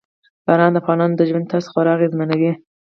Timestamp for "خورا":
1.71-1.91